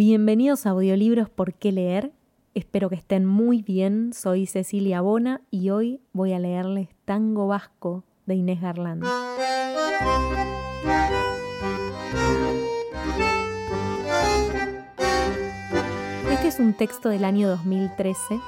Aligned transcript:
Bienvenidos 0.00 0.64
a 0.64 0.70
Audiolibros 0.70 1.28
por 1.28 1.54
qué 1.54 1.72
leer. 1.72 2.12
Espero 2.54 2.88
que 2.88 2.94
estén 2.94 3.24
muy 3.24 3.62
bien. 3.62 4.12
Soy 4.12 4.46
Cecilia 4.46 5.00
Bona 5.00 5.40
y 5.50 5.70
hoy 5.70 6.00
voy 6.12 6.34
a 6.34 6.38
leerles 6.38 6.88
Tango 7.04 7.48
Vasco 7.48 8.04
de 8.24 8.36
Inés 8.36 8.60
Garland. 8.60 9.02
Este 16.30 16.46
es 16.46 16.60
un 16.60 16.74
texto 16.74 17.08
del 17.08 17.24
año 17.24 17.48
2013 17.48 18.38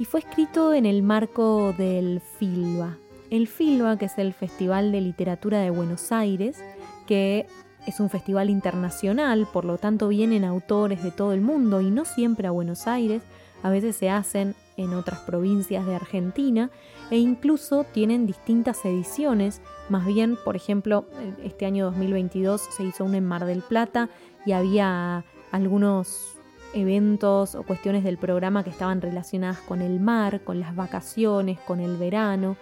y 0.00 0.06
fue 0.06 0.18
escrito 0.18 0.74
en 0.74 0.86
el 0.86 1.04
marco 1.04 1.72
del 1.78 2.20
FILBA. 2.20 2.98
El 3.30 3.46
FILBA, 3.46 3.96
que 3.96 4.06
es 4.06 4.18
el 4.18 4.32
Festival 4.32 4.90
de 4.90 5.02
Literatura 5.02 5.60
de 5.60 5.70
Buenos 5.70 6.10
Aires, 6.10 6.64
que 7.06 7.46
es 7.86 8.00
un 8.00 8.10
festival 8.10 8.50
internacional, 8.50 9.46
por 9.52 9.64
lo 9.64 9.78
tanto 9.78 10.08
vienen 10.08 10.44
autores 10.44 11.02
de 11.02 11.10
todo 11.10 11.32
el 11.32 11.40
mundo 11.40 11.80
y 11.80 11.90
no 11.90 12.04
siempre 12.04 12.48
a 12.48 12.50
Buenos 12.50 12.86
Aires, 12.86 13.22
a 13.62 13.70
veces 13.70 13.96
se 13.96 14.10
hacen 14.10 14.54
en 14.76 14.92
otras 14.92 15.20
provincias 15.20 15.86
de 15.86 15.94
Argentina 15.94 16.70
e 17.10 17.18
incluso 17.18 17.84
tienen 17.84 18.26
distintas 18.26 18.84
ediciones, 18.84 19.62
más 19.88 20.04
bien, 20.04 20.36
por 20.44 20.56
ejemplo, 20.56 21.06
este 21.42 21.66
año 21.66 21.86
2022 21.86 22.60
se 22.76 22.84
hizo 22.84 23.04
uno 23.04 23.16
en 23.16 23.24
Mar 23.24 23.46
del 23.46 23.62
Plata 23.62 24.10
y 24.44 24.52
había 24.52 25.24
algunos 25.52 26.36
eventos 26.74 27.54
o 27.54 27.62
cuestiones 27.62 28.04
del 28.04 28.18
programa 28.18 28.64
que 28.64 28.70
estaban 28.70 29.00
relacionadas 29.00 29.58
con 29.60 29.80
el 29.80 30.00
mar, 30.00 30.42
con 30.42 30.60
las 30.60 30.76
vacaciones, 30.76 31.58
con 31.60 31.80
el 31.80 31.96
verano. 31.96 32.56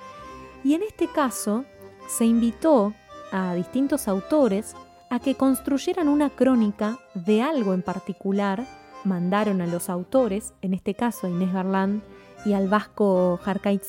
Y 0.62 0.74
en 0.74 0.82
este 0.82 1.08
caso 1.08 1.64
se 2.06 2.24
invitó 2.24 2.94
a 3.32 3.54
distintos 3.54 4.06
autores 4.06 4.76
a 5.14 5.20
que 5.20 5.36
construyeran 5.36 6.08
una 6.08 6.28
crónica 6.28 6.98
de 7.14 7.40
algo 7.40 7.72
en 7.72 7.82
particular, 7.82 8.66
mandaron 9.04 9.60
a 9.60 9.66
los 9.68 9.88
autores, 9.88 10.54
en 10.60 10.74
este 10.74 10.94
caso 10.94 11.28
a 11.28 11.30
Inés 11.30 11.52
Garland 11.52 12.02
y 12.44 12.52
al 12.52 12.66
vasco 12.68 13.38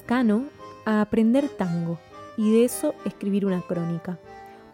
Cano, 0.05 0.43
a 0.85 1.01
aprender 1.01 1.49
tango 1.49 1.97
y 2.37 2.51
de 2.51 2.65
eso 2.65 2.93
escribir 3.05 3.47
una 3.47 3.61
crónica. 3.61 4.19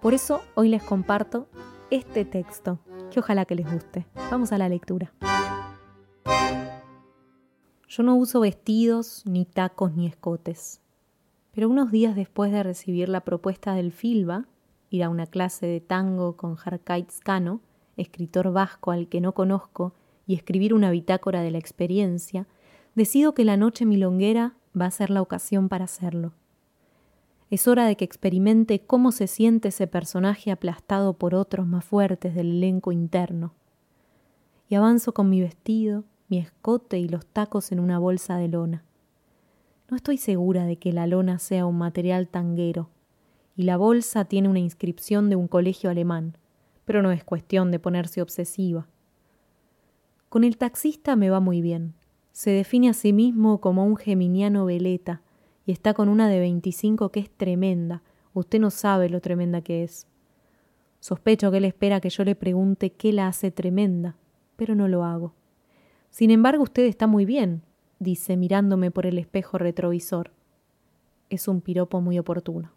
Por 0.01 0.13
eso 0.13 0.41
hoy 0.55 0.67
les 0.67 0.83
comparto 0.83 1.47
este 1.89 2.25
texto, 2.25 2.79
que 3.11 3.21
ojalá 3.21 3.45
que 3.45 3.55
les 3.55 3.71
guste. 3.71 4.05
Vamos 4.29 4.51
a 4.51 4.57
la 4.57 4.67
lectura. 4.67 5.13
Yo 7.87 8.03
no 8.03 8.15
uso 8.15 8.41
vestidos, 8.41 9.23
ni 9.25 9.45
tacos, 9.45 9.93
ni 9.93 10.05
escotes. 10.05 10.81
Pero 11.53 11.69
unos 11.69 11.91
días 11.91 12.13
después 12.13 12.51
de 12.51 12.61
recibir 12.61 13.07
la 13.07 13.21
propuesta 13.21 13.73
del 13.73 13.93
Filba, 13.93 14.47
ir 14.91 15.03
a 15.03 15.09
una 15.09 15.25
clase 15.25 15.65
de 15.65 15.79
tango 15.79 16.37
con 16.37 16.57
Harkaitz 16.63 17.21
Cano, 17.21 17.61
escritor 17.97 18.51
vasco 18.51 18.91
al 18.91 19.07
que 19.07 19.21
no 19.21 19.33
conozco, 19.33 19.93
y 20.27 20.35
escribir 20.35 20.73
una 20.73 20.91
bitácora 20.91 21.41
de 21.41 21.49
la 21.49 21.57
experiencia, 21.57 22.45
decido 22.93 23.33
que 23.33 23.45
la 23.45 23.57
noche 23.57 23.85
milonguera 23.85 24.53
va 24.79 24.85
a 24.85 24.91
ser 24.91 25.09
la 25.09 25.21
ocasión 25.21 25.69
para 25.69 25.85
hacerlo. 25.85 26.33
Es 27.49 27.67
hora 27.67 27.85
de 27.85 27.97
que 27.97 28.05
experimente 28.05 28.79
cómo 28.79 29.11
se 29.11 29.27
siente 29.27 29.69
ese 29.69 29.87
personaje 29.87 30.51
aplastado 30.51 31.13
por 31.13 31.35
otros 31.35 31.67
más 31.67 31.83
fuertes 31.83 32.35
del 32.35 32.51
elenco 32.51 32.91
interno. 32.91 33.53
Y 34.69 34.75
avanzo 34.75 35.13
con 35.13 35.29
mi 35.29 35.41
vestido, 35.41 36.03
mi 36.29 36.37
escote 36.37 36.97
y 36.97 37.09
los 37.09 37.25
tacos 37.25 37.71
en 37.71 37.79
una 37.79 37.99
bolsa 37.99 38.37
de 38.37 38.47
lona. 38.47 38.83
No 39.89 39.97
estoy 39.97 40.17
segura 40.17 40.65
de 40.65 40.77
que 40.77 40.93
la 40.93 41.07
lona 41.07 41.39
sea 41.39 41.65
un 41.65 41.77
material 41.77 42.29
tanguero, 42.29 42.89
y 43.55 43.63
la 43.63 43.77
bolsa 43.77 44.25
tiene 44.25 44.49
una 44.49 44.59
inscripción 44.59 45.29
de 45.29 45.35
un 45.35 45.47
colegio 45.47 45.89
alemán, 45.89 46.37
pero 46.85 47.01
no 47.01 47.11
es 47.11 47.23
cuestión 47.23 47.71
de 47.71 47.79
ponerse 47.79 48.21
obsesiva. 48.21 48.87
Con 50.29 50.43
el 50.43 50.57
taxista 50.57 51.15
me 51.15 51.29
va 51.29 51.39
muy 51.39 51.61
bien. 51.61 51.93
Se 52.31 52.51
define 52.51 52.89
a 52.89 52.93
sí 52.93 53.11
mismo 53.11 53.59
como 53.59 53.85
un 53.85 53.97
geminiano 53.97 54.65
veleta 54.65 55.21
y 55.65 55.71
está 55.71 55.93
con 55.93 56.07
una 56.07 56.29
de 56.29 56.39
25 56.39 57.09
que 57.09 57.19
es 57.19 57.29
tremenda. 57.29 58.01
Usted 58.33 58.59
no 58.59 58.69
sabe 58.69 59.09
lo 59.09 59.19
tremenda 59.19 59.61
que 59.61 59.83
es. 59.83 60.07
Sospecho 61.01 61.51
que 61.51 61.57
él 61.57 61.65
espera 61.65 61.99
que 61.99 62.09
yo 62.09 62.23
le 62.23 62.35
pregunte 62.35 62.91
qué 62.91 63.11
la 63.11 63.27
hace 63.27 63.51
tremenda, 63.51 64.15
pero 64.55 64.75
no 64.75 64.87
lo 64.87 65.03
hago. 65.03 65.33
Sin 66.09 66.31
embargo, 66.31 66.63
usted 66.63 66.83
está 66.83 67.07
muy 67.07 67.25
bien, 67.25 67.63
dice 67.99 68.37
mirándome 68.37 68.91
por 68.91 69.05
el 69.05 69.17
espejo 69.17 69.57
retrovisor. 69.57 70.31
Es 71.29 71.47
un 71.47 71.61
piropo 71.61 72.01
muy 72.01 72.19
oportuno. 72.19 72.71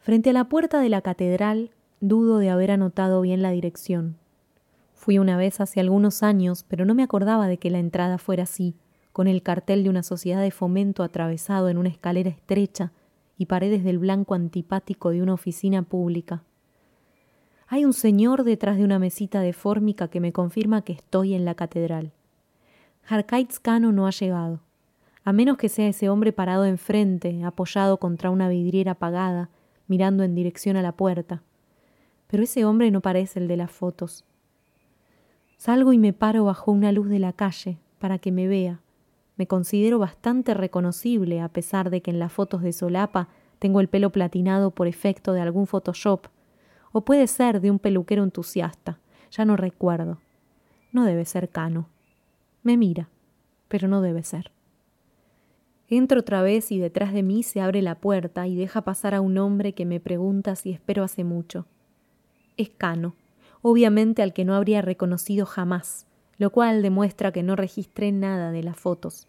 Frente 0.00 0.30
a 0.30 0.32
la 0.32 0.44
puerta 0.44 0.80
de 0.80 0.88
la 0.88 1.02
catedral, 1.02 1.72
dudo 2.00 2.38
de 2.38 2.48
haber 2.48 2.70
anotado 2.70 3.20
bien 3.20 3.42
la 3.42 3.50
dirección. 3.50 4.16
Fui 4.94 5.18
una 5.18 5.36
vez 5.36 5.60
hace 5.60 5.78
algunos 5.78 6.22
años, 6.22 6.64
pero 6.66 6.86
no 6.86 6.94
me 6.94 7.02
acordaba 7.02 7.48
de 7.48 7.58
que 7.58 7.70
la 7.70 7.80
entrada 7.80 8.16
fuera 8.16 8.44
así, 8.44 8.74
con 9.12 9.26
el 9.26 9.42
cartel 9.42 9.84
de 9.84 9.90
una 9.90 10.02
sociedad 10.02 10.40
de 10.40 10.50
fomento 10.52 11.02
atravesado 11.02 11.68
en 11.68 11.76
una 11.76 11.90
escalera 11.90 12.30
estrecha 12.30 12.92
y 13.36 13.44
paredes 13.44 13.84
del 13.84 13.98
blanco 13.98 14.34
antipático 14.34 15.10
de 15.10 15.20
una 15.20 15.34
oficina 15.34 15.82
pública. 15.82 16.44
Hay 17.68 17.84
un 17.84 17.92
señor 17.92 18.44
detrás 18.44 18.78
de 18.78 18.84
una 18.84 18.98
mesita 18.98 19.42
de 19.42 19.52
fórmica 19.52 20.08
que 20.08 20.20
me 20.20 20.32
confirma 20.32 20.82
que 20.82 20.94
estoy 20.94 21.34
en 21.34 21.44
la 21.44 21.54
catedral. 21.54 22.12
Harkaitz 23.06 23.60
Kano 23.60 23.92
no 23.92 24.06
ha 24.06 24.10
llegado, 24.10 24.60
a 25.24 25.34
menos 25.34 25.58
que 25.58 25.68
sea 25.68 25.88
ese 25.88 26.08
hombre 26.08 26.32
parado 26.32 26.64
enfrente, 26.64 27.44
apoyado 27.44 27.98
contra 27.98 28.30
una 28.30 28.48
vidriera 28.48 28.92
apagada, 28.92 29.50
mirando 29.90 30.22
en 30.22 30.36
dirección 30.36 30.76
a 30.76 30.82
la 30.82 30.92
puerta. 30.92 31.42
Pero 32.28 32.44
ese 32.44 32.64
hombre 32.64 32.92
no 32.92 33.00
parece 33.00 33.40
el 33.40 33.48
de 33.48 33.56
las 33.56 33.72
fotos. 33.72 34.24
Salgo 35.56 35.92
y 35.92 35.98
me 35.98 36.12
paro 36.12 36.44
bajo 36.44 36.70
una 36.70 36.92
luz 36.92 37.08
de 37.08 37.18
la 37.18 37.32
calle 37.32 37.76
para 37.98 38.20
que 38.20 38.30
me 38.30 38.46
vea. 38.46 38.80
Me 39.36 39.48
considero 39.48 39.98
bastante 39.98 40.54
reconocible 40.54 41.40
a 41.40 41.48
pesar 41.48 41.90
de 41.90 42.02
que 42.02 42.12
en 42.12 42.20
las 42.20 42.32
fotos 42.32 42.62
de 42.62 42.72
solapa 42.72 43.30
tengo 43.58 43.80
el 43.80 43.88
pelo 43.88 44.10
platinado 44.10 44.70
por 44.70 44.86
efecto 44.86 45.32
de 45.32 45.40
algún 45.40 45.66
Photoshop, 45.66 46.28
o 46.92 47.00
puede 47.00 47.26
ser 47.26 47.60
de 47.60 47.72
un 47.72 47.80
peluquero 47.80 48.22
entusiasta, 48.22 49.00
ya 49.32 49.44
no 49.44 49.56
recuerdo. 49.56 50.18
No 50.92 51.04
debe 51.04 51.24
ser 51.24 51.48
Cano. 51.48 51.88
Me 52.62 52.76
mira, 52.76 53.08
pero 53.66 53.88
no 53.88 54.02
debe 54.02 54.22
ser. 54.22 54.52
Entro 55.92 56.20
otra 56.20 56.40
vez 56.40 56.70
y 56.70 56.78
detrás 56.78 57.12
de 57.12 57.24
mí 57.24 57.42
se 57.42 57.60
abre 57.60 57.82
la 57.82 57.96
puerta 57.96 58.46
y 58.46 58.54
deja 58.54 58.82
pasar 58.82 59.12
a 59.12 59.20
un 59.20 59.36
hombre 59.38 59.72
que 59.72 59.84
me 59.84 59.98
pregunta 59.98 60.54
si 60.54 60.70
espero 60.70 61.02
hace 61.02 61.24
mucho. 61.24 61.66
Es 62.56 62.70
Cano, 62.70 63.16
obviamente 63.60 64.22
al 64.22 64.32
que 64.32 64.44
no 64.44 64.54
habría 64.54 64.82
reconocido 64.82 65.46
jamás, 65.46 66.06
lo 66.38 66.50
cual 66.50 66.82
demuestra 66.82 67.32
que 67.32 67.42
no 67.42 67.56
registré 67.56 68.12
nada 68.12 68.52
de 68.52 68.62
las 68.62 68.76
fotos. 68.76 69.26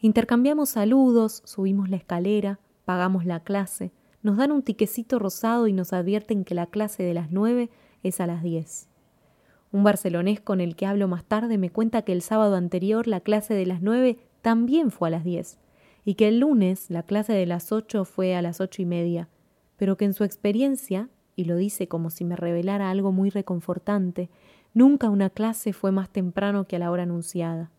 Intercambiamos 0.00 0.70
saludos, 0.70 1.42
subimos 1.44 1.88
la 1.90 1.96
escalera, 1.96 2.58
pagamos 2.84 3.24
la 3.24 3.38
clase, 3.38 3.92
nos 4.24 4.38
dan 4.38 4.50
un 4.50 4.62
tiquecito 4.62 5.20
rosado 5.20 5.68
y 5.68 5.72
nos 5.72 5.92
advierten 5.92 6.44
que 6.44 6.56
la 6.56 6.66
clase 6.66 7.04
de 7.04 7.14
las 7.14 7.30
nueve 7.30 7.70
es 8.02 8.20
a 8.20 8.26
las 8.26 8.42
diez. 8.42 8.88
Un 9.70 9.84
barcelonés 9.84 10.40
con 10.40 10.60
el 10.60 10.74
que 10.74 10.86
hablo 10.86 11.06
más 11.06 11.24
tarde 11.24 11.56
me 11.56 11.70
cuenta 11.70 12.02
que 12.02 12.12
el 12.12 12.22
sábado 12.22 12.56
anterior 12.56 13.06
la 13.06 13.20
clase 13.20 13.54
de 13.54 13.66
las 13.66 13.80
nueve 13.80 14.18
también 14.46 14.92
fue 14.92 15.08
a 15.08 15.10
las 15.10 15.24
diez, 15.24 15.58
y 16.04 16.14
que 16.14 16.28
el 16.28 16.38
lunes 16.38 16.88
la 16.88 17.02
clase 17.02 17.32
de 17.32 17.46
las 17.46 17.72
ocho 17.72 18.04
fue 18.04 18.36
a 18.36 18.42
las 18.42 18.60
ocho 18.60 18.80
y 18.80 18.84
media, 18.84 19.28
pero 19.76 19.96
que 19.96 20.04
en 20.04 20.14
su 20.14 20.22
experiencia, 20.22 21.08
y 21.34 21.46
lo 21.46 21.56
dice 21.56 21.88
como 21.88 22.10
si 22.10 22.24
me 22.24 22.36
revelara 22.36 22.88
algo 22.90 23.10
muy 23.10 23.28
reconfortante, 23.28 24.30
nunca 24.72 25.10
una 25.10 25.30
clase 25.30 25.72
fue 25.72 25.90
más 25.90 26.10
temprano 26.10 26.68
que 26.68 26.76
a 26.76 26.78
la 26.78 26.92
hora 26.92 27.02
anunciada. 27.02 27.72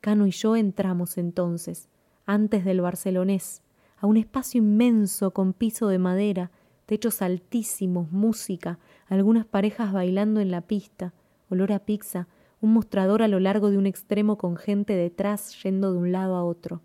Cano 0.00 0.26
y 0.26 0.30
yo 0.30 0.56
entramos 0.56 1.18
entonces, 1.18 1.90
antes 2.24 2.64
del 2.64 2.80
barcelonés, 2.80 3.60
a 3.98 4.06
un 4.06 4.16
espacio 4.16 4.62
inmenso 4.62 5.32
con 5.32 5.52
piso 5.52 5.88
de 5.88 5.98
madera, 5.98 6.50
techos 6.86 7.20
altísimos, 7.20 8.10
música, 8.10 8.78
algunas 9.06 9.44
parejas 9.44 9.92
bailando 9.92 10.40
en 10.40 10.50
la 10.50 10.62
pista, 10.62 11.12
olor 11.50 11.72
a 11.72 11.80
pizza, 11.80 12.26
un 12.60 12.72
mostrador 12.72 13.22
a 13.22 13.28
lo 13.28 13.40
largo 13.40 13.70
de 13.70 13.78
un 13.78 13.86
extremo 13.86 14.38
con 14.38 14.56
gente 14.56 14.94
detrás 14.94 15.62
yendo 15.62 15.92
de 15.92 15.98
un 15.98 16.12
lado 16.12 16.36
a 16.36 16.44
otro. 16.44 16.80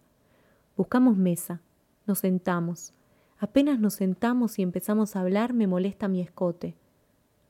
Buscamos 0.75 1.17
mesa, 1.17 1.61
nos 2.07 2.19
sentamos. 2.19 2.93
Apenas 3.39 3.79
nos 3.79 3.95
sentamos 3.95 4.59
y 4.59 4.61
empezamos 4.61 5.15
a 5.15 5.21
hablar, 5.21 5.53
me 5.53 5.67
molesta 5.67 6.07
mi 6.07 6.21
escote. 6.21 6.75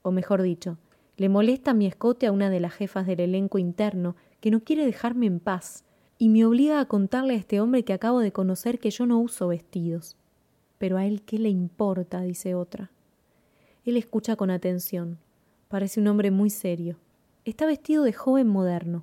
O 0.02 0.10
mejor 0.10 0.42
dicho, 0.42 0.78
le 1.16 1.28
molesta 1.28 1.74
mi 1.74 1.86
escote 1.86 2.26
a 2.26 2.32
una 2.32 2.48
de 2.50 2.60
las 2.60 2.72
jefas 2.72 3.06
del 3.06 3.20
elenco 3.20 3.58
interno 3.58 4.16
que 4.40 4.50
no 4.50 4.60
quiere 4.60 4.86
dejarme 4.86 5.26
en 5.26 5.40
paz 5.40 5.84
y 6.18 6.28
me 6.28 6.44
obliga 6.44 6.80
a 6.80 6.86
contarle 6.86 7.34
a 7.34 7.38
este 7.38 7.60
hombre 7.60 7.84
que 7.84 7.92
acabo 7.92 8.20
de 8.20 8.32
conocer 8.32 8.78
que 8.78 8.90
yo 8.90 9.06
no 9.06 9.18
uso 9.18 9.48
vestidos. 9.48 10.16
Pero 10.78 10.96
a 10.96 11.04
él 11.04 11.22
qué 11.22 11.38
le 11.38 11.48
importa, 11.48 12.22
dice 12.22 12.54
otra. 12.54 12.90
Él 13.84 13.96
escucha 13.96 14.36
con 14.36 14.50
atención. 14.50 15.18
Parece 15.68 16.00
un 16.00 16.08
hombre 16.08 16.30
muy 16.30 16.50
serio. 16.50 16.96
Está 17.44 17.66
vestido 17.66 18.04
de 18.04 18.12
joven 18.12 18.46
moderno. 18.46 19.02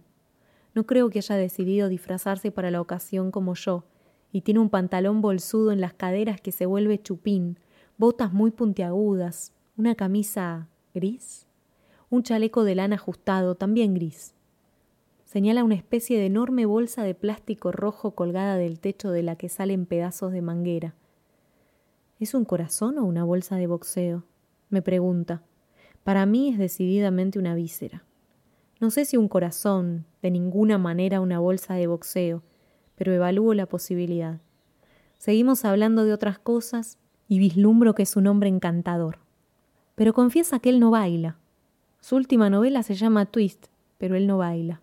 No 0.73 0.85
creo 0.85 1.09
que 1.09 1.19
haya 1.19 1.35
decidido 1.35 1.89
disfrazarse 1.89 2.51
para 2.51 2.71
la 2.71 2.79
ocasión 2.79 3.31
como 3.31 3.53
yo, 3.53 3.83
y 4.31 4.41
tiene 4.41 4.61
un 4.61 4.69
pantalón 4.69 5.19
bolsudo 5.19 5.73
en 5.73 5.81
las 5.81 5.93
caderas 5.93 6.39
que 6.39 6.53
se 6.53 6.65
vuelve 6.65 7.01
chupín, 7.01 7.59
botas 7.97 8.31
muy 8.31 8.51
puntiagudas, 8.51 9.51
una 9.75 9.93
camisa 9.95 10.69
gris, 10.93 11.47
un 12.09 12.23
chaleco 12.23 12.63
de 12.63 12.75
lana 12.75 12.95
ajustado, 12.95 13.55
también 13.55 13.93
gris. 13.93 14.35
Señala 15.25 15.65
una 15.65 15.75
especie 15.75 16.17
de 16.17 16.27
enorme 16.27 16.65
bolsa 16.65 17.03
de 17.03 17.15
plástico 17.15 17.73
rojo 17.73 18.11
colgada 18.11 18.55
del 18.55 18.79
techo 18.79 19.11
de 19.11 19.21
la 19.21 19.35
que 19.35 19.49
salen 19.49 19.85
pedazos 19.85 20.31
de 20.31 20.41
manguera. 20.41 20.95
¿Es 22.21 22.33
un 22.33 22.45
corazón 22.45 22.99
o 22.99 23.03
una 23.03 23.25
bolsa 23.25 23.57
de 23.57 23.67
boxeo? 23.67 24.23
me 24.69 24.81
pregunta. 24.81 25.43
Para 26.05 26.25
mí 26.25 26.47
es 26.47 26.57
decididamente 26.57 27.37
una 27.37 27.53
víscera. 27.53 28.05
No 28.79 28.91
sé 28.91 29.05
si 29.05 29.17
un 29.17 29.27
corazón, 29.27 30.05
de 30.21 30.31
ninguna 30.31 30.77
manera 30.77 31.19
una 31.19 31.39
bolsa 31.39 31.73
de 31.73 31.87
boxeo, 31.87 32.43
pero 32.95 33.13
evalúo 33.13 33.53
la 33.53 33.65
posibilidad. 33.65 34.39
Seguimos 35.17 35.65
hablando 35.65 36.05
de 36.05 36.13
otras 36.13 36.39
cosas 36.39 36.97
y 37.27 37.39
vislumbro 37.39 37.93
que 37.93 38.03
es 38.03 38.15
un 38.15 38.27
hombre 38.27 38.47
encantador. 38.47 39.19
Pero 39.95 40.13
confiesa 40.13 40.59
que 40.59 40.69
él 40.69 40.79
no 40.79 40.91
baila. 40.91 41.37
Su 41.99 42.15
última 42.15 42.49
novela 42.49 42.83
se 42.83 42.95
llama 42.95 43.25
Twist, 43.25 43.67
pero 43.97 44.15
él 44.15 44.27
no 44.27 44.37
baila. 44.37 44.81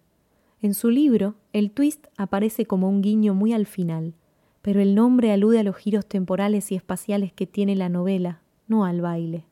En 0.60 0.74
su 0.74 0.90
libro, 0.90 1.34
el 1.52 1.70
twist 1.70 2.06
aparece 2.16 2.66
como 2.66 2.88
un 2.88 3.00
guiño 3.00 3.34
muy 3.34 3.52
al 3.52 3.66
final, 3.66 4.14
pero 4.60 4.80
el 4.80 4.94
nombre 4.94 5.32
alude 5.32 5.60
a 5.60 5.62
los 5.62 5.76
giros 5.76 6.06
temporales 6.06 6.70
y 6.72 6.74
espaciales 6.74 7.32
que 7.32 7.46
tiene 7.46 7.76
la 7.76 7.88
novela, 7.88 8.42
no 8.66 8.84
al 8.84 9.00
baile. 9.00 9.44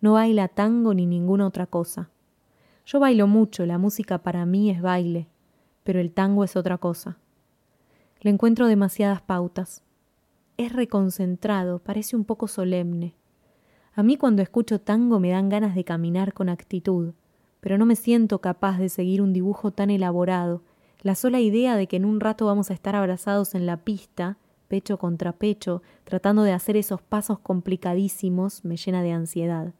No 0.00 0.14
baila 0.14 0.48
tango 0.48 0.94
ni 0.94 1.06
ninguna 1.06 1.46
otra 1.46 1.66
cosa. 1.66 2.10
Yo 2.86 3.00
bailo 3.00 3.26
mucho, 3.26 3.64
la 3.64 3.78
música 3.78 4.18
para 4.18 4.44
mí 4.44 4.70
es 4.70 4.82
baile, 4.82 5.26
pero 5.84 6.00
el 6.00 6.12
tango 6.12 6.44
es 6.44 6.54
otra 6.54 6.76
cosa. 6.76 7.16
Le 8.20 8.30
encuentro 8.30 8.66
demasiadas 8.66 9.22
pautas. 9.22 9.82
Es 10.58 10.72
reconcentrado, 10.72 11.78
parece 11.78 12.14
un 12.14 12.24
poco 12.24 12.46
solemne. 12.46 13.14
A 13.94 14.02
mí 14.02 14.16
cuando 14.16 14.42
escucho 14.42 14.80
tango 14.80 15.18
me 15.18 15.30
dan 15.30 15.48
ganas 15.48 15.74
de 15.74 15.84
caminar 15.84 16.34
con 16.34 16.48
actitud, 16.48 17.14
pero 17.60 17.78
no 17.78 17.86
me 17.86 17.96
siento 17.96 18.40
capaz 18.40 18.78
de 18.78 18.90
seguir 18.90 19.22
un 19.22 19.32
dibujo 19.32 19.70
tan 19.70 19.88
elaborado. 19.88 20.62
La 21.00 21.14
sola 21.14 21.40
idea 21.40 21.76
de 21.76 21.86
que 21.86 21.96
en 21.96 22.04
un 22.04 22.20
rato 22.20 22.44
vamos 22.46 22.70
a 22.70 22.74
estar 22.74 22.96
abrazados 22.96 23.54
en 23.54 23.64
la 23.64 23.78
pista, 23.78 24.36
pecho 24.68 24.98
contra 24.98 25.32
pecho, 25.32 25.82
tratando 26.04 26.42
de 26.42 26.52
hacer 26.52 26.76
esos 26.76 27.00
pasos 27.00 27.38
complicadísimos, 27.38 28.64
me 28.64 28.76
llena 28.76 29.02
de 29.02 29.12
ansiedad. 29.12 29.72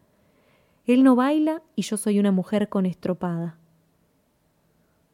Él 0.86 1.02
no 1.02 1.16
baila 1.16 1.62
y 1.76 1.82
yo 1.82 1.96
soy 1.96 2.19
una 2.19 2.31
mujer 2.31 2.69
con 2.69 2.84
estropada. 2.84 3.56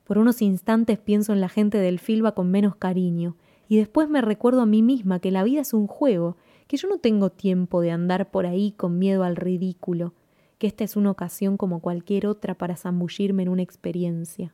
Por 0.05 0.19
unos 0.19 0.43
instantes 0.43 0.99
pienso 0.99 1.33
en 1.33 1.41
la 1.41 1.49
gente 1.49 1.79
del 1.79 2.01
Filba 2.01 2.33
con 2.33 2.51
menos 2.51 2.75
cariño, 2.75 3.37
y 3.69 3.77
después 3.77 4.09
me 4.09 4.21
recuerdo 4.21 4.63
a 4.63 4.67
mí 4.67 4.83
misma 4.83 5.21
que 5.21 5.31
la 5.31 5.45
vida 5.45 5.61
es 5.61 5.73
un 5.73 5.87
juego, 5.87 6.37
que 6.67 6.77
yo 6.77 6.89
no 6.89 6.99
tengo 6.99 7.31
tiempo 7.31 7.81
de 7.81 7.93
andar 7.93 8.33
por 8.33 8.45
ahí 8.45 8.73
con 8.73 8.99
miedo 8.99 9.23
al 9.23 9.37
ridículo, 9.37 10.13
que 10.59 10.67
esta 10.67 10.83
es 10.83 10.97
una 10.97 11.13
ocasión 11.13 11.57
como 11.57 11.79
cualquier 11.79 12.27
otra 12.27 12.55
para 12.55 12.77
zambullirme 12.77 13.45
en 13.45 13.49
una 13.49 13.63
experiencia. 13.63 14.53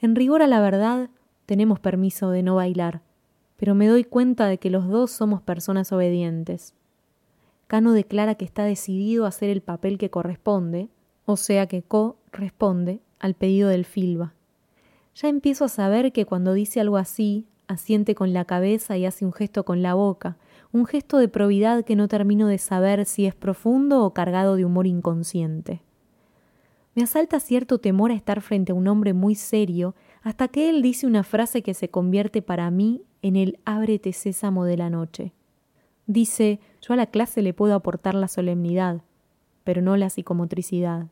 En 0.00 0.16
rigor 0.16 0.42
a 0.42 0.48
la 0.48 0.60
verdad, 0.60 1.08
tenemos 1.46 1.78
permiso 1.78 2.30
de 2.30 2.42
no 2.42 2.56
bailar, 2.56 3.02
pero 3.56 3.76
me 3.76 3.86
doy 3.86 4.02
cuenta 4.02 4.46
de 4.46 4.58
que 4.58 4.70
los 4.70 4.88
dos 4.88 5.12
somos 5.12 5.40
personas 5.40 5.92
obedientes. 5.92 6.74
Cano 7.66 7.92
declara 7.92 8.34
que 8.34 8.44
está 8.44 8.64
decidido 8.64 9.24
a 9.24 9.28
hacer 9.28 9.50
el 9.50 9.62
papel 9.62 9.98
que 9.98 10.10
corresponde, 10.10 10.88
o 11.24 11.36
sea 11.36 11.66
que 11.66 11.82
Co 11.82 12.16
responde 12.32 13.00
al 13.18 13.34
pedido 13.34 13.68
del 13.68 13.84
Filba. 13.84 14.34
Ya 15.14 15.28
empiezo 15.28 15.64
a 15.64 15.68
saber 15.68 16.12
que 16.12 16.26
cuando 16.26 16.52
dice 16.52 16.80
algo 16.80 16.96
así, 16.96 17.46
asiente 17.68 18.14
con 18.14 18.32
la 18.32 18.44
cabeza 18.44 18.96
y 18.96 19.06
hace 19.06 19.24
un 19.24 19.32
gesto 19.32 19.64
con 19.64 19.82
la 19.82 19.94
boca, 19.94 20.36
un 20.72 20.86
gesto 20.86 21.18
de 21.18 21.28
probidad 21.28 21.84
que 21.84 21.96
no 21.96 22.08
termino 22.08 22.48
de 22.48 22.58
saber 22.58 23.06
si 23.06 23.26
es 23.26 23.34
profundo 23.34 24.04
o 24.04 24.12
cargado 24.12 24.56
de 24.56 24.64
humor 24.64 24.86
inconsciente. 24.86 25.82
Me 26.94 27.02
asalta 27.02 27.40
cierto 27.40 27.78
temor 27.78 28.10
a 28.10 28.14
estar 28.14 28.40
frente 28.40 28.72
a 28.72 28.74
un 28.74 28.86
hombre 28.86 29.14
muy 29.14 29.34
serio 29.34 29.94
hasta 30.22 30.48
que 30.48 30.68
él 30.68 30.82
dice 30.82 31.06
una 31.06 31.24
frase 31.24 31.62
que 31.62 31.74
se 31.74 31.88
convierte 31.88 32.40
para 32.42 32.70
mí 32.70 33.02
en 33.22 33.36
el 33.36 33.58
ábrete 33.64 34.12
sésamo 34.12 34.64
de 34.64 34.76
la 34.76 34.90
noche. 34.90 35.32
Dice, 36.06 36.60
yo 36.86 36.92
a 36.92 36.96
la 36.96 37.06
clase 37.06 37.40
le 37.40 37.54
puedo 37.54 37.74
aportar 37.74 38.14
la 38.14 38.28
solemnidad, 38.28 39.00
pero 39.64 39.80
no 39.80 39.96
la 39.96 40.10
psicomotricidad. 40.10 41.06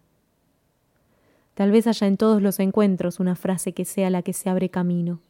Tal 1.54 1.70
vez 1.70 1.86
haya 1.86 2.06
en 2.06 2.16
todos 2.16 2.42
los 2.42 2.60
encuentros 2.60 3.20
una 3.20 3.36
frase 3.36 3.72
que 3.72 3.84
sea 3.84 4.10
la 4.10 4.22
que 4.22 4.34
se 4.34 4.50
abre 4.50 4.68
camino. 4.68 5.20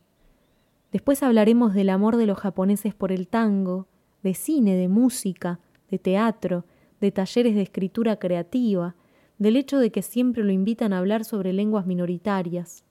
Después 0.90 1.22
hablaremos 1.22 1.74
del 1.74 1.90
amor 1.90 2.16
de 2.16 2.26
los 2.26 2.38
japoneses 2.38 2.94
por 2.94 3.12
el 3.12 3.28
tango, 3.28 3.86
de 4.22 4.34
cine, 4.34 4.74
de 4.74 4.88
música, 4.88 5.60
de 5.90 5.98
teatro, 5.98 6.64
de 7.00 7.12
talleres 7.12 7.54
de 7.54 7.62
escritura 7.62 8.16
creativa, 8.16 8.94
del 9.38 9.56
hecho 9.56 9.78
de 9.78 9.90
que 9.90 10.02
siempre 10.02 10.44
lo 10.44 10.52
invitan 10.52 10.92
a 10.92 10.98
hablar 10.98 11.24
sobre 11.24 11.52
lenguas 11.52 11.86
minoritarias. 11.86 12.84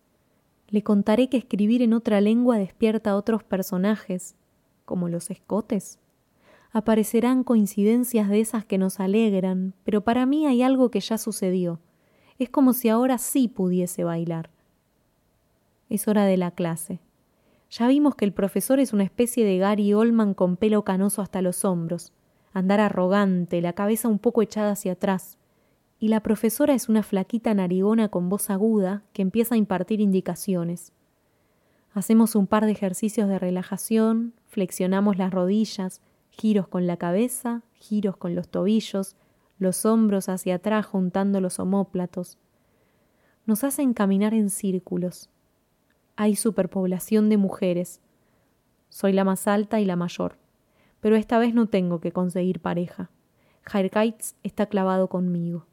Le 0.69 0.83
contaré 0.83 1.29
que 1.29 1.37
escribir 1.37 1.81
en 1.81 1.93
otra 1.93 2.21
lengua 2.21 2.57
despierta 2.57 3.11
a 3.11 3.15
otros 3.15 3.43
personajes, 3.43 4.35
como 4.85 5.09
los 5.09 5.29
escotes. 5.29 5.99
Aparecerán 6.73 7.43
coincidencias 7.43 8.29
de 8.29 8.39
esas 8.39 8.63
que 8.63 8.77
nos 8.77 8.99
alegran, 8.99 9.73
pero 9.83 10.01
para 10.01 10.25
mí 10.25 10.45
hay 10.47 10.61
algo 10.61 10.89
que 10.89 11.01
ya 11.01 11.17
sucedió. 11.17 11.79
Es 12.39 12.49
como 12.49 12.71
si 12.71 12.87
ahora 12.87 13.17
sí 13.17 13.49
pudiese 13.49 14.05
bailar. 14.05 14.49
Es 15.89 16.07
hora 16.07 16.25
de 16.25 16.37
la 16.37 16.51
clase. 16.51 17.01
Ya 17.69 17.87
vimos 17.87 18.15
que 18.15 18.23
el 18.23 18.33
profesor 18.33 18.79
es 18.79 18.93
una 18.93 19.03
especie 19.03 19.45
de 19.45 19.57
Gary 19.57 19.93
Oldman 19.93 20.33
con 20.33 20.55
pelo 20.55 20.83
canoso 20.83 21.21
hasta 21.21 21.41
los 21.41 21.65
hombros, 21.65 22.13
andar 22.53 22.79
arrogante, 22.79 23.61
la 23.61 23.73
cabeza 23.73 24.07
un 24.07 24.19
poco 24.19 24.41
echada 24.41 24.71
hacia 24.71 24.93
atrás. 24.93 25.37
Y 25.99 26.07
la 26.07 26.21
profesora 26.21 26.73
es 26.73 26.87
una 26.87 27.03
flaquita 27.03 27.53
narigona 27.53 28.07
con 28.09 28.29
voz 28.29 28.49
aguda 28.49 29.03
que 29.11 29.21
empieza 29.21 29.55
a 29.55 29.57
impartir 29.57 29.99
indicaciones. 29.99 30.93
Hacemos 31.93 32.35
un 32.35 32.47
par 32.47 32.65
de 32.65 32.71
ejercicios 32.71 33.27
de 33.27 33.39
relajación, 33.39 34.33
flexionamos 34.47 35.17
las 35.17 35.31
rodillas, 35.31 36.01
giros 36.31 36.67
con 36.67 36.87
la 36.87 36.97
cabeza, 36.97 37.61
giros 37.73 38.17
con 38.17 38.35
los 38.35 38.49
tobillos, 38.49 39.15
los 39.59 39.85
hombros 39.85 40.27
hacia 40.27 40.55
atrás 40.55 40.87
juntando 40.87 41.39
los 41.39 41.59
omóplatos. 41.59 42.39
Nos 43.45 43.63
hacen 43.63 43.93
caminar 43.93 44.33
en 44.33 44.49
círculos, 44.49 45.29
hay 46.15 46.35
superpoblación 46.35 47.29
de 47.29 47.37
mujeres. 47.37 47.99
Soy 48.89 49.13
la 49.13 49.23
más 49.23 49.47
alta 49.47 49.79
y 49.79 49.85
la 49.85 49.95
mayor, 49.95 50.37
pero 50.99 51.15
esta 51.15 51.39
vez 51.39 51.53
no 51.53 51.67
tengo 51.67 51.99
que 51.99 52.11
conseguir 52.11 52.59
pareja. 52.59 53.09
Jairkaitz 53.63 54.35
está 54.43 54.65
clavado 54.67 55.07
conmigo. 55.07 55.65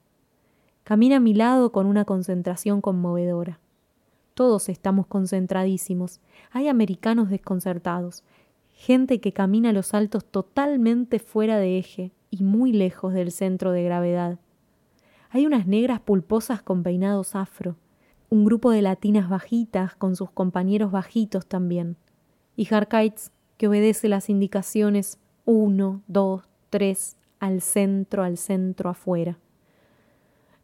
Camina 0.85 1.17
a 1.17 1.21
mi 1.21 1.35
lado 1.35 1.73
con 1.73 1.87
una 1.87 2.05
concentración 2.05 2.81
conmovedora. 2.81 3.61
Todos 4.35 4.69
estamos 4.69 5.07
concentradísimos. 5.07 6.21
Hay 6.51 6.69
americanos 6.69 7.29
desconcertados, 7.29 8.23
gente 8.79 9.21
que 9.21 9.33
camina 9.33 9.73
los 9.73 9.93
altos 9.93 10.25
totalmente 10.25 11.19
fuera 11.19 11.59
de 11.59 11.79
eje 11.79 12.13
y 12.31 12.45
muy 12.45 12.73
lejos 12.73 13.13
del 13.13 13.33
centro 13.33 13.73
de 13.73 13.83
gravedad. 13.83 14.39
Hay 15.31 15.47
unas 15.47 15.67
negras 15.67 15.99
pulposas 15.99 16.63
con 16.63 16.85
peinados 16.85 17.35
afro, 17.35 17.75
un 18.31 18.45
grupo 18.45 18.71
de 18.71 18.81
latinas 18.81 19.29
bajitas 19.29 19.97
con 19.97 20.15
sus 20.15 20.31
compañeros 20.31 20.93
bajitos 20.93 21.45
también, 21.45 21.97
y 22.55 22.73
Harkaitz 22.73 23.33
que 23.57 23.67
obedece 23.67 24.09
las 24.09 24.31
indicaciones 24.31 25.19
uno, 25.45 26.03
dos, 26.07 26.45
tres, 26.71 27.17
al 27.41 27.63
centro, 27.63 28.23
al 28.23 28.37
centro, 28.37 28.91
afuera. 28.91 29.39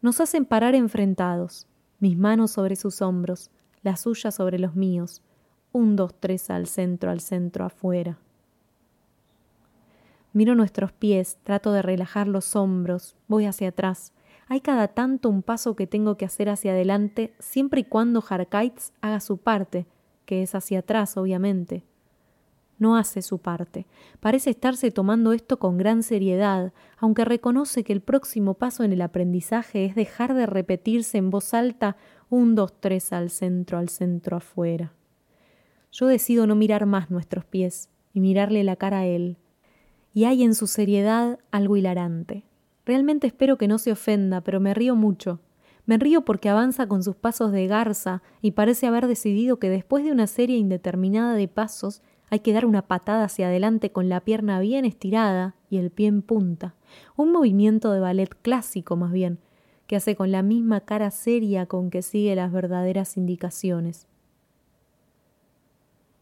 Nos 0.01 0.21
hacen 0.21 0.45
parar 0.45 0.73
enfrentados, 0.73 1.67
mis 1.99 2.17
manos 2.17 2.51
sobre 2.51 2.77
sus 2.77 3.01
hombros, 3.01 3.51
las 3.83 3.99
suyas 3.99 4.35
sobre 4.35 4.57
los 4.57 4.73
míos, 4.73 5.21
un, 5.75 5.97
dos, 5.97 6.15
tres, 6.17 6.49
al 6.49 6.67
centro, 6.67 7.11
al 7.11 7.19
centro, 7.19 7.65
afuera. 7.65 8.17
Miro 10.31 10.55
nuestros 10.55 10.93
pies, 10.93 11.37
trato 11.43 11.73
de 11.73 11.81
relajar 11.81 12.27
los 12.27 12.55
hombros, 12.55 13.17
voy 13.27 13.45
hacia 13.45 13.69
atrás, 13.69 14.13
hay 14.47 14.61
cada 14.61 14.87
tanto 14.87 15.27
un 15.27 15.41
paso 15.41 15.75
que 15.75 15.85
tengo 15.85 16.15
que 16.15 16.23
hacer 16.23 16.47
hacia 16.47 16.71
adelante, 16.71 17.33
siempre 17.39 17.81
y 17.81 17.83
cuando 17.83 18.23
Harkaitz 18.27 18.93
haga 19.01 19.19
su 19.19 19.37
parte, 19.37 19.85
que 20.25 20.43
es 20.43 20.55
hacia 20.55 20.79
atrás, 20.79 21.17
obviamente. 21.17 21.83
No 22.77 22.95
hace 22.95 23.21
su 23.21 23.39
parte. 23.39 23.85
Parece 24.21 24.51
estarse 24.51 24.91
tomando 24.91 25.33
esto 25.33 25.59
con 25.59 25.77
gran 25.77 26.03
seriedad, 26.03 26.71
aunque 26.97 27.25
reconoce 27.25 27.83
que 27.83 27.93
el 27.93 28.01
próximo 28.01 28.53
paso 28.53 28.83
en 28.83 28.93
el 28.93 29.01
aprendizaje 29.01 29.83
es 29.83 29.95
dejar 29.95 30.35
de 30.35 30.45
repetirse 30.45 31.17
en 31.17 31.31
voz 31.31 31.53
alta 31.53 31.97
un, 32.29 32.55
dos, 32.55 32.79
tres 32.79 33.11
al 33.11 33.29
centro, 33.29 33.77
al 33.77 33.89
centro 33.89 34.37
afuera. 34.37 34.93
Yo 35.95 36.07
decido 36.07 36.45
no 36.45 36.55
mirar 36.55 36.85
más 36.85 37.09
nuestros 37.09 37.45
pies 37.45 37.87
y 38.11 38.19
mirarle 38.19 38.65
la 38.65 38.75
cara 38.75 38.99
a 38.99 39.05
él. 39.05 39.37
Y 40.13 40.25
hay 40.25 40.43
en 40.43 40.53
su 40.53 40.67
seriedad 40.67 41.39
algo 41.51 41.77
hilarante. 41.77 42.43
Realmente 42.85 43.27
espero 43.27 43.57
que 43.57 43.69
no 43.69 43.77
se 43.77 43.93
ofenda, 43.93 44.41
pero 44.41 44.59
me 44.59 44.73
río 44.73 44.97
mucho. 44.97 45.39
Me 45.85 45.97
río 45.97 46.25
porque 46.25 46.49
avanza 46.49 46.87
con 46.87 47.01
sus 47.01 47.15
pasos 47.15 47.53
de 47.53 47.67
garza 47.67 48.21
y 48.41 48.51
parece 48.51 48.87
haber 48.87 49.07
decidido 49.07 49.57
que 49.57 49.69
después 49.69 50.03
de 50.03 50.11
una 50.11 50.27
serie 50.27 50.57
indeterminada 50.57 51.33
de 51.33 51.47
pasos 51.47 52.01
hay 52.29 52.39
que 52.39 52.51
dar 52.51 52.65
una 52.65 52.81
patada 52.81 53.23
hacia 53.23 53.47
adelante 53.47 53.93
con 53.93 54.09
la 54.09 54.19
pierna 54.19 54.59
bien 54.59 54.83
estirada 54.83 55.55
y 55.69 55.77
el 55.77 55.91
pie 55.91 56.07
en 56.07 56.23
punta. 56.23 56.75
Un 57.15 57.31
movimiento 57.31 57.93
de 57.93 58.01
ballet 58.01 58.35
clásico 58.41 58.97
más 58.97 59.13
bien, 59.13 59.39
que 59.87 59.95
hace 59.95 60.17
con 60.17 60.29
la 60.29 60.43
misma 60.43 60.81
cara 60.81 61.09
seria 61.09 61.67
con 61.67 61.89
que 61.89 62.01
sigue 62.01 62.35
las 62.35 62.51
verdaderas 62.51 63.15
indicaciones. 63.15 64.09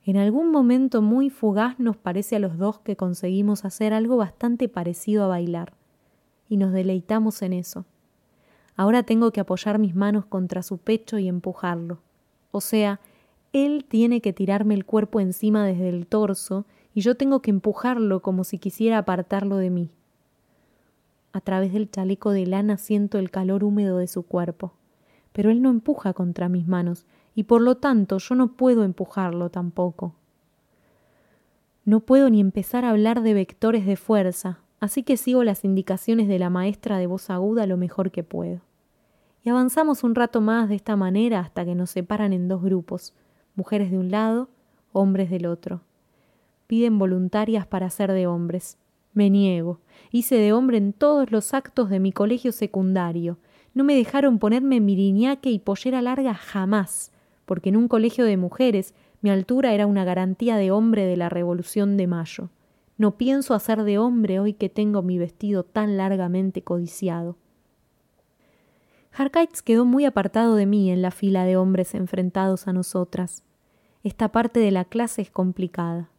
En 0.05 0.17
algún 0.17 0.51
momento 0.51 1.01
muy 1.01 1.29
fugaz 1.29 1.79
nos 1.79 1.95
parece 1.95 2.36
a 2.36 2.39
los 2.39 2.57
dos 2.57 2.79
que 2.79 2.98
conseguimos 2.98 3.63
hacer 3.63 3.93
algo 3.93 4.17
bastante 4.17 4.67
parecido 4.67 5.24
a 5.24 5.27
bailar, 5.27 5.74
y 6.50 6.57
nos 6.57 6.74
deleitamos 6.74 7.41
en 7.41 7.53
eso. 7.53 7.86
Ahora 8.75 9.03
tengo 9.03 9.31
que 9.31 9.39
apoyar 9.39 9.79
mis 9.79 9.95
manos 9.95 10.25
contra 10.25 10.62
su 10.62 10.77
pecho 10.77 11.19
y 11.19 11.27
empujarlo. 11.27 12.00
O 12.51 12.60
sea, 12.60 13.00
él 13.53 13.86
tiene 13.88 14.19
que 14.19 14.33
tirarme 14.33 14.74
el 14.74 14.86
cuerpo 14.86 15.19
encima 15.19 15.65
desde 15.65 15.89
el 15.89 16.07
torso 16.07 16.65
y 16.93 17.01
yo 17.01 17.15
tengo 17.15 17.41
que 17.41 17.51
empujarlo 17.51 18.22
como 18.22 18.43
si 18.43 18.57
quisiera 18.57 18.98
apartarlo 18.98 19.57
de 19.57 19.69
mí. 19.69 19.89
A 21.31 21.41
través 21.41 21.72
del 21.74 21.89
chaleco 21.89 22.31
de 22.31 22.45
lana 22.45 22.77
siento 22.77 23.19
el 23.19 23.31
calor 23.31 23.63
húmedo 23.63 24.00
de 24.00 24.07
su 24.07 24.24
cuerpo, 24.24 24.74
pero 25.31 25.50
él 25.50 25.62
no 25.62 25.69
empuja 25.69 26.13
contra 26.13 26.50
mis 26.50 26.67
manos, 26.67 27.05
y 27.36 27.44
por 27.44 27.62
lo 27.62 27.75
tanto 27.75 28.18
yo 28.18 28.36
no 28.36 28.54
puedo 28.54 28.84
empujarlo 28.84 29.50
tampoco. 29.50 30.16
No 31.86 32.00
puedo 32.00 32.30
ni 32.30 32.40
empezar 32.40 32.86
a 32.86 32.92
hablar 32.92 33.22
de 33.22 33.34
vectores 33.34 33.86
de 33.86 33.96
fuerza, 33.96 34.60
así 34.80 35.04
que 35.04 35.18
sigo 35.18 35.44
las 35.44 35.66
indicaciones 35.66 36.28
de 36.28 36.40
la 36.40 36.50
maestra 36.50 36.98
de 36.98 37.08
voz 37.08 37.30
aguda 37.30 37.68
lo 37.68 37.78
mejor 37.78 38.12
que 38.12 38.24
puedo. 38.24 38.62
Y 39.44 39.50
avanzamos 39.50 40.04
un 40.04 40.16
rato 40.16 40.40
más 40.40 40.70
de 40.70 40.75
esta 40.75 40.96
manera 40.96 41.42
hasta 41.42 41.66
que 41.66 41.75
nos 41.75 41.90
separan 41.90 42.32
en 42.32 42.48
dos 42.48 42.62
grupos, 42.62 43.13
mujeres 43.56 43.92
de 43.92 43.98
un 43.98 44.12
lado, 44.12 44.50
hombres 44.94 45.30
del 45.30 45.46
otro. 45.46 45.82
Piden 46.68 46.98
voluntarias 46.98 47.68
para 47.68 47.90
ser 47.90 48.13
de 48.13 48.28
hombres. 48.28 48.78
Me 49.13 49.30
niego. 49.30 49.80
Hice 50.12 50.36
de 50.36 50.54
hombre 50.54 50.78
en 50.78 50.94
todos 50.94 51.32
los 51.32 51.54
actos 51.54 51.90
de 51.90 52.00
mi 52.00 52.13
colegio 52.13 52.52
secundario. 52.54 53.38
No 53.74 53.84
me 53.84 53.96
dejaron 53.96 54.40
ponerme 54.40 54.80
miriñaque 54.80 55.52
y 55.52 55.60
pollera 55.60 56.02
larga 56.02 56.34
jamás 56.34 57.12
porque 57.45 57.69
en 57.69 57.77
un 57.77 57.88
colegio 57.88 58.25
de 58.25 58.38
mujeres 58.38 58.93
mi 59.21 59.29
altura 59.29 59.73
era 59.73 59.88
una 59.88 60.03
garantía 60.03 60.57
de 60.57 60.71
hombre 60.71 61.05
de 61.05 61.17
la 61.17 61.29
Revolución 61.29 61.97
de 61.97 62.07
Mayo. 62.07 62.50
No 62.97 63.17
pienso 63.17 63.53
hacer 63.53 63.83
de 63.83 63.97
hombre 63.97 64.39
hoy 64.39 64.53
que 64.53 64.69
tengo 64.69 65.01
mi 65.01 65.17
vestido 65.17 65.63
tan 65.63 65.97
largamente 65.97 66.62
codiciado. 66.62 67.38
Harkites 69.15 69.62
quedó 69.62 69.85
muy 69.85 70.05
apartado 70.05 70.55
de 70.55 70.65
mí 70.65 70.89
en 70.89 71.01
la 71.01 71.12
fila 71.12 71.45
de 71.45 71.55
hombres 71.55 71.93
enfrentados 71.93 72.67
a 72.67 72.73
nosotras. 72.73 73.43
Esta 74.03 74.31
parte 74.31 74.59
de 74.59 74.71
la 74.71 74.85
clase 74.85 75.21
es 75.21 75.31
complicada. 75.31 76.09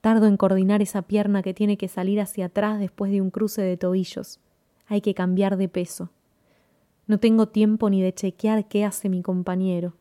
Tardo 0.00 0.26
en 0.26 0.36
coordinar 0.36 0.82
esa 0.82 1.02
pierna 1.02 1.42
que 1.42 1.54
tiene 1.54 1.76
que 1.76 1.88
salir 1.88 2.20
hacia 2.20 2.46
atrás 2.46 2.78
después 2.78 3.10
de 3.10 3.20
un 3.20 3.30
cruce 3.30 3.62
de 3.62 3.76
tobillos. 3.76 4.38
Hay 4.86 5.00
que 5.00 5.14
cambiar 5.14 5.56
de 5.56 5.68
peso. 5.68 6.10
No 7.06 7.18
tengo 7.18 7.48
tiempo 7.48 7.90
ni 7.90 8.02
de 8.02 8.12
chequear 8.12 8.68
qué 8.68 8.84
hace 8.84 9.08
mi 9.08 9.22
compañero. 9.22 9.94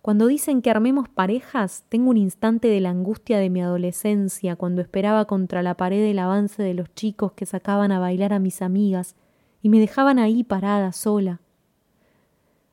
Cuando 0.00 0.28
dicen 0.28 0.62
que 0.62 0.70
armemos 0.70 1.08
parejas, 1.08 1.84
tengo 1.88 2.10
un 2.10 2.16
instante 2.16 2.68
de 2.68 2.80
la 2.80 2.90
angustia 2.90 3.38
de 3.38 3.50
mi 3.50 3.60
adolescencia, 3.60 4.54
cuando 4.54 4.80
esperaba 4.80 5.24
contra 5.24 5.62
la 5.62 5.74
pared 5.74 6.04
el 6.04 6.20
avance 6.20 6.62
de 6.62 6.72
los 6.72 6.94
chicos 6.94 7.32
que 7.32 7.46
sacaban 7.46 7.90
a 7.90 7.98
bailar 7.98 8.32
a 8.32 8.38
mis 8.38 8.62
amigas 8.62 9.16
y 9.60 9.68
me 9.68 9.80
dejaban 9.80 10.20
ahí 10.20 10.44
parada 10.44 10.92
sola. 10.92 11.40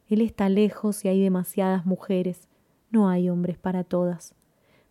Él 0.07 0.21
está 0.21 0.49
lejos 0.49 1.03
y 1.03 1.07
hay 1.07 1.19
demasiadas 1.19 1.85
mujeres. 1.85 2.47
No 2.91 3.09
hay 3.09 3.27
hombres 3.27 3.57
para 3.57 3.83
todas. 3.83 4.35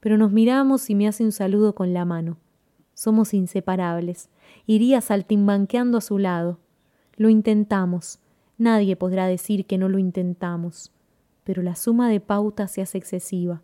Pero 0.00 0.18
nos 0.18 0.32
miramos 0.32 0.90
y 0.90 0.96
me 0.96 1.06
hace 1.06 1.22
un 1.22 1.32
saludo 1.32 1.76
con 1.76 1.94
la 1.94 2.04
mano. 2.04 2.36
Somos 2.94 3.32
inseparables. 3.32 4.28
Iría 4.66 5.00
saltimbanqueando 5.00 5.98
a 5.98 6.00
su 6.00 6.18
lado. 6.18 6.58
Lo 7.16 7.28
intentamos. 7.28 8.18
Nadie 8.58 8.96
podrá 8.96 9.28
decir 9.28 9.66
que 9.66 9.78
no 9.78 9.88
lo 9.88 9.98
intentamos 9.98 10.90
pero 11.44 11.62
la 11.62 11.76
suma 11.76 12.08
de 12.08 12.20
pautas 12.20 12.70
se 12.72 12.82
hace 12.82 12.98
excesiva. 12.98 13.62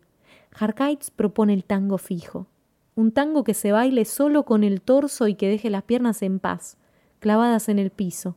Harkaitz 0.53 1.11
propone 1.11 1.53
el 1.53 1.65
tango 1.65 1.97
fijo, 1.97 2.47
un 2.95 3.11
tango 3.11 3.43
que 3.43 3.53
se 3.53 3.71
baile 3.71 4.05
solo 4.05 4.43
con 4.43 4.63
el 4.63 4.81
torso 4.81 5.27
y 5.27 5.35
que 5.35 5.49
deje 5.49 5.69
las 5.69 5.83
piernas 5.83 6.21
en 6.21 6.39
paz, 6.39 6.77
clavadas 7.19 7.69
en 7.69 7.79
el 7.79 7.89
piso. 7.89 8.35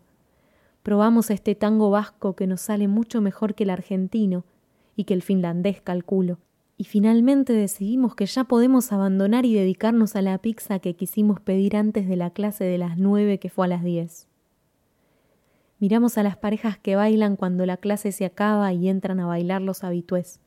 Probamos 0.82 1.30
este 1.30 1.54
tango 1.54 1.90
vasco 1.90 2.36
que 2.36 2.46
nos 2.46 2.60
sale 2.60 2.88
mucho 2.88 3.20
mejor 3.20 3.54
que 3.54 3.64
el 3.64 3.70
argentino 3.70 4.44
y 4.96 5.04
que 5.04 5.14
el 5.14 5.22
finlandés 5.22 5.80
calculo, 5.80 6.38
y 6.76 6.84
finalmente 6.84 7.52
decidimos 7.52 8.14
que 8.14 8.26
ya 8.26 8.44
podemos 8.44 8.92
abandonar 8.92 9.46
y 9.46 9.54
dedicarnos 9.54 10.16
a 10.16 10.22
la 10.22 10.38
pizza 10.38 10.78
que 10.80 10.94
quisimos 10.94 11.40
pedir 11.40 11.76
antes 11.76 12.08
de 12.08 12.16
la 12.16 12.30
clase 12.30 12.64
de 12.64 12.78
las 12.78 12.98
nueve 12.98 13.38
que 13.38 13.48
fue 13.48 13.66
a 13.66 13.68
las 13.68 13.84
diez. 13.84 14.28
Miramos 15.84 16.16
a 16.16 16.22
las 16.22 16.38
parejas 16.38 16.78
que 16.78 16.96
bailan 16.96 17.36
cuando 17.36 17.66
la 17.66 17.76
clase 17.76 18.10
se 18.10 18.24
acaba 18.24 18.72
y 18.72 18.88
entran 18.88 19.20
a 19.20 19.26
bailar 19.26 19.60
los 19.60 19.84
habitués. 19.84 20.40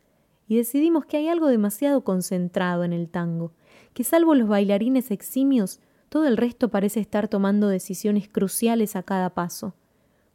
Y 0.47 0.57
decidimos 0.57 1.05
que 1.05 1.17
hay 1.17 1.27
algo 1.27 1.47
demasiado 1.47 2.03
concentrado 2.03 2.83
en 2.83 2.91
el 2.91 3.07
tango, 3.07 3.51
que 3.93 4.03
salvo 4.03 4.33
los 4.33 4.47
bailarines 4.47 5.11
eximios, 5.11 5.79
todo 6.09 6.25
el 6.25 6.37
resto 6.37 6.69
parece 6.69 7.01
estar 7.01 7.27
tomando 7.27 7.67
decisiones 7.67 8.27
cruciales 8.27 8.95
a 8.95 9.03
cada 9.03 9.29
paso. 9.29 9.75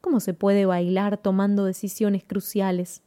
¿Cómo 0.01 0.21
se 0.21 0.35
puede 0.35 0.67
bailar 0.67 1.17
tomando 1.17 1.65
decisiones 1.65 2.23
cruciales? 2.23 3.03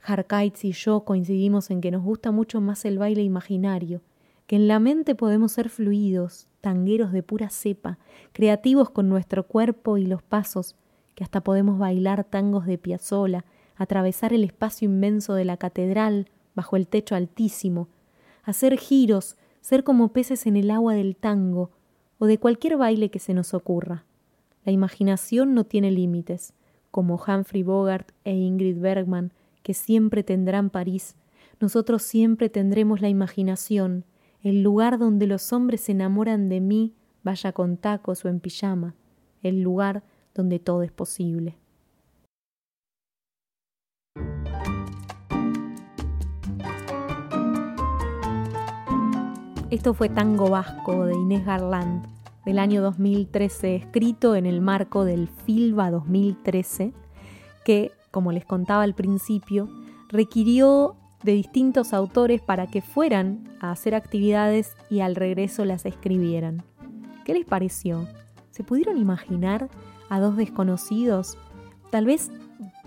Harkaitz 0.00 0.64
y 0.64 0.72
yo 0.72 1.04
coincidimos 1.04 1.70
en 1.70 1.82
que 1.82 1.90
nos 1.90 2.02
gusta 2.02 2.30
mucho 2.30 2.62
más 2.62 2.86
el 2.86 2.96
baile 2.96 3.22
imaginario, 3.22 4.00
que 4.46 4.56
en 4.56 4.68
la 4.68 4.78
mente 4.78 5.14
podemos 5.14 5.52
ser 5.52 5.68
fluidos, 5.68 6.48
tangueros 6.62 7.12
de 7.12 7.22
pura 7.22 7.50
cepa, 7.50 7.98
creativos 8.32 8.88
con 8.88 9.10
nuestro 9.10 9.46
cuerpo 9.46 9.98
y 9.98 10.06
los 10.06 10.22
pasos, 10.22 10.76
que 11.14 11.24
hasta 11.24 11.42
podemos 11.42 11.78
bailar 11.78 12.24
tangos 12.24 12.66
de 12.66 12.78
Piazzola, 12.78 13.44
atravesar 13.76 14.32
el 14.32 14.44
espacio 14.44 14.86
inmenso 14.86 15.34
de 15.34 15.44
la 15.44 15.56
catedral 15.56 16.28
bajo 16.54 16.76
el 16.76 16.86
techo 16.86 17.14
altísimo, 17.14 17.88
hacer 18.42 18.78
giros, 18.78 19.36
ser 19.60 19.84
como 19.84 20.12
peces 20.12 20.46
en 20.46 20.56
el 20.56 20.70
agua 20.70 20.94
del 20.94 21.16
tango 21.16 21.70
o 22.18 22.26
de 22.26 22.38
cualquier 22.38 22.76
baile 22.76 23.10
que 23.10 23.18
se 23.18 23.34
nos 23.34 23.54
ocurra. 23.54 24.04
La 24.64 24.72
imaginación 24.72 25.54
no 25.54 25.64
tiene 25.64 25.90
límites, 25.90 26.52
como 26.90 27.16
Humphrey 27.16 27.62
Bogart 27.62 28.12
e 28.24 28.34
Ingrid 28.34 28.78
Bergman, 28.78 29.32
que 29.62 29.74
siempre 29.74 30.22
tendrán 30.22 30.70
París, 30.70 31.16
nosotros 31.60 32.02
siempre 32.02 32.48
tendremos 32.48 33.00
la 33.00 33.08
imaginación, 33.08 34.04
el 34.42 34.62
lugar 34.62 34.98
donde 34.98 35.26
los 35.26 35.52
hombres 35.52 35.82
se 35.82 35.92
enamoran 35.92 36.48
de 36.48 36.60
mí, 36.60 36.94
vaya 37.22 37.52
con 37.52 37.76
tacos 37.76 38.24
o 38.24 38.28
en 38.28 38.40
pijama, 38.40 38.94
el 39.42 39.62
lugar 39.62 40.02
donde 40.34 40.58
todo 40.58 40.82
es 40.82 40.92
posible. 40.92 41.56
Esto 49.70 49.92
fue 49.92 50.08
Tango 50.08 50.50
Vasco 50.50 51.06
de 51.06 51.14
Inés 51.14 51.44
Garland 51.44 52.06
del 52.44 52.58
año 52.58 52.82
2013, 52.82 53.76
escrito 53.76 54.36
en 54.36 54.46
el 54.46 54.60
marco 54.60 55.04
del 55.04 55.26
FILBA 55.26 55.90
2013, 55.90 56.92
que, 57.64 57.90
como 58.10 58.30
les 58.30 58.44
contaba 58.44 58.82
al 58.82 58.94
principio, 58.94 59.68
requirió 60.08 60.94
de 61.24 61.32
distintos 61.32 61.92
autores 61.92 62.40
para 62.40 62.66
que 62.66 62.82
fueran 62.82 63.48
a 63.60 63.72
hacer 63.72 63.94
actividades 63.94 64.76
y 64.90 65.00
al 65.00 65.16
regreso 65.16 65.64
las 65.64 65.86
escribieran. 65.86 66.62
¿Qué 67.24 67.32
les 67.32 67.46
pareció? 67.46 68.06
¿Se 68.50 68.62
pudieron 68.62 68.98
imaginar 68.98 69.70
a 70.14 70.20
dos 70.20 70.36
desconocidos, 70.36 71.36
tal 71.90 72.06
vez 72.06 72.30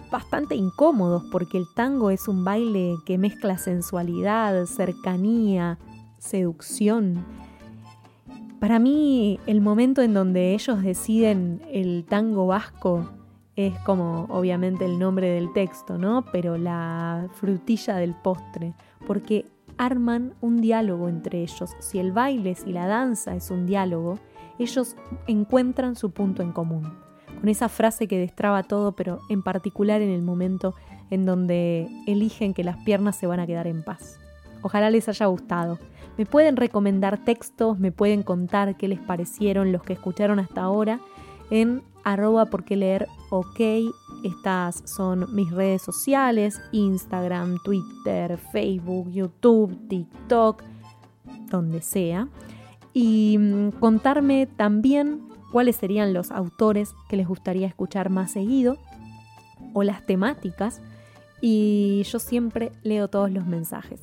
bastante 0.10 0.56
incómodos 0.56 1.26
porque 1.30 1.58
el 1.58 1.66
tango 1.76 2.10
es 2.10 2.30
un 2.30 2.46
baile 2.46 2.96
que 3.06 3.18
mezcla 3.18 3.58
sensualidad, 3.58 4.66
cercanía, 4.66 5.78
seducción. 6.20 7.26
Para 8.62 8.80
mí 8.80 9.42
el 9.46 9.60
momento 9.60 10.02
en 10.02 10.14
donde 10.14 10.54
ellos 10.54 10.82
deciden 10.82 11.62
el 11.70 12.06
tango 12.08 12.48
vasco 12.48 13.10
es 13.58 13.78
como 13.80 14.28
obviamente 14.30 14.86
el 14.86 14.98
nombre 14.98 15.30
del 15.30 15.52
texto, 15.52 15.98
¿no? 15.98 16.24
Pero 16.32 16.58
la 16.58 17.28
frutilla 17.34 17.98
del 17.98 18.16
postre, 18.16 18.74
porque 19.06 19.46
arman 19.78 20.34
un 20.40 20.62
diálogo 20.62 21.10
entre 21.10 21.42
ellos. 21.42 21.72
Si 21.80 22.00
el 22.00 22.14
baile, 22.14 22.56
si 22.56 22.72
la 22.72 22.88
danza 22.88 23.36
es 23.36 23.52
un 23.52 23.66
diálogo, 23.66 24.18
ellos 24.60 24.96
encuentran 25.28 25.98
su 25.98 26.12
punto 26.12 26.42
en 26.42 26.54
común 26.54 27.07
con 27.40 27.50
esa 27.50 27.70
frase 27.70 28.08
que 28.08 28.20
destraba 28.20 28.64
todo, 28.64 28.94
pero 28.94 29.20
en 29.30 29.44
particular 29.44 30.02
en 30.02 30.10
el 30.10 30.22
momento 30.22 30.74
en 31.10 31.26
donde 31.26 31.88
eligen 32.06 32.54
que 32.54 32.64
las 32.64 32.78
piernas 32.78 33.16
se 33.16 33.28
van 33.28 33.40
a 33.40 33.48
quedar 33.48 33.68
en 33.68 33.84
paz. 33.84 34.20
Ojalá 34.62 34.90
les 34.90 35.08
haya 35.08 35.28
gustado. 35.28 35.80
Me 36.18 36.26
pueden 36.26 36.58
recomendar 36.58 37.24
textos, 37.24 37.80
me 37.80 37.92
pueden 37.92 38.24
contar 38.24 38.76
qué 38.76 38.88
les 38.88 39.00
parecieron 39.00 39.72
los 39.72 39.84
que 39.84 39.94
escucharon 39.94 40.40
hasta 40.40 40.62
ahora 40.62 41.00
en 41.52 41.84
arroba 42.04 42.46
porque 42.46 42.76
leer. 42.76 43.08
Estas 44.24 44.82
son 44.86 45.34
mis 45.36 45.52
redes 45.52 45.82
sociales, 45.82 46.60
Instagram, 46.72 47.58
Twitter, 47.64 48.38
Facebook, 48.52 49.12
YouTube, 49.12 49.78
TikTok, 49.88 50.64
donde 51.50 51.82
sea. 51.82 52.28
Y 52.94 53.38
mm, 53.38 53.72
contarme 53.80 54.48
también 54.48 55.22
cuáles 55.52 55.76
serían 55.76 56.14
los 56.14 56.32
autores 56.32 56.94
que 57.10 57.18
les 57.18 57.28
gustaría 57.28 57.68
escuchar 57.68 58.10
más 58.10 58.32
seguido 58.32 58.78
o 59.74 59.84
las 59.84 60.06
temáticas 60.06 60.82
y 61.42 62.04
yo 62.04 62.20
siempre 62.20 62.72
leo 62.84 63.08
todos 63.08 63.32
los 63.32 63.46
mensajes. 63.46 64.02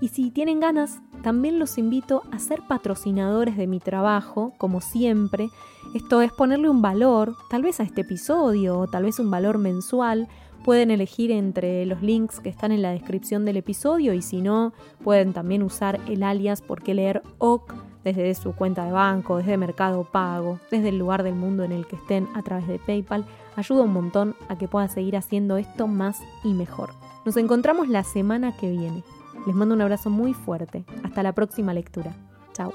Y 0.00 0.08
si 0.08 0.30
tienen 0.30 0.60
ganas, 0.60 1.00
también 1.22 1.58
los 1.58 1.78
invito 1.78 2.22
a 2.30 2.38
ser 2.38 2.60
patrocinadores 2.68 3.56
de 3.56 3.66
mi 3.66 3.80
trabajo, 3.80 4.52
como 4.58 4.80
siempre. 4.80 5.48
Esto 5.94 6.20
es 6.20 6.32
ponerle 6.32 6.68
un 6.68 6.82
valor, 6.82 7.34
tal 7.48 7.62
vez 7.62 7.80
a 7.80 7.82
este 7.82 8.02
episodio, 8.02 8.78
o 8.78 8.86
tal 8.86 9.04
vez 9.04 9.18
un 9.18 9.30
valor 9.30 9.58
mensual. 9.58 10.28
Pueden 10.64 10.90
elegir 10.90 11.30
entre 11.30 11.86
los 11.86 12.02
links 12.02 12.40
que 12.40 12.50
están 12.50 12.72
en 12.72 12.82
la 12.82 12.90
descripción 12.90 13.44
del 13.44 13.56
episodio 13.56 14.12
y 14.12 14.20
si 14.20 14.42
no, 14.42 14.74
pueden 15.02 15.32
también 15.32 15.62
usar 15.62 16.00
el 16.08 16.22
alias 16.22 16.60
porque 16.60 16.92
leer 16.92 17.22
OC 17.38 17.74
desde 18.14 18.34
su 18.34 18.54
cuenta 18.54 18.84
de 18.84 18.92
banco, 18.92 19.38
desde 19.38 19.56
Mercado 19.56 20.04
Pago, 20.04 20.60
desde 20.70 20.90
el 20.90 20.98
lugar 20.98 21.22
del 21.24 21.34
mundo 21.34 21.64
en 21.64 21.72
el 21.72 21.86
que 21.86 21.96
estén 21.96 22.28
a 22.34 22.42
través 22.42 22.68
de 22.68 22.78
PayPal. 22.78 23.24
Ayuda 23.56 23.82
un 23.82 23.92
montón 23.92 24.36
a 24.48 24.56
que 24.56 24.68
pueda 24.68 24.86
seguir 24.88 25.16
haciendo 25.16 25.56
esto 25.56 25.88
más 25.88 26.20
y 26.44 26.54
mejor. 26.54 26.90
Nos 27.24 27.36
encontramos 27.36 27.88
la 27.88 28.04
semana 28.04 28.56
que 28.56 28.70
viene. 28.70 29.02
Les 29.46 29.54
mando 29.54 29.74
un 29.74 29.82
abrazo 29.82 30.10
muy 30.10 30.34
fuerte. 30.34 30.84
Hasta 31.02 31.22
la 31.22 31.32
próxima 31.32 31.74
lectura. 31.74 32.14
Chao. 32.52 32.72